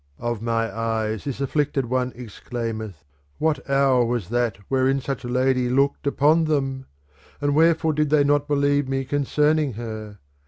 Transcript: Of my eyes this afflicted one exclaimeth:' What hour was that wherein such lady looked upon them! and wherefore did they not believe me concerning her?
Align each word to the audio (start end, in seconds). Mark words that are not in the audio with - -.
Of 0.17 0.41
my 0.41 0.75
eyes 0.75 1.25
this 1.25 1.39
afflicted 1.41 1.85
one 1.85 2.11
exclaimeth:' 2.15 3.03
What 3.37 3.69
hour 3.69 4.03
was 4.03 4.29
that 4.29 4.57
wherein 4.67 4.99
such 4.99 5.23
lady 5.25 5.69
looked 5.69 6.07
upon 6.07 6.45
them! 6.45 6.87
and 7.39 7.53
wherefore 7.53 7.93
did 7.93 8.09
they 8.09 8.23
not 8.23 8.47
believe 8.47 8.89
me 8.89 9.05
concerning 9.05 9.73
her? 9.73 10.17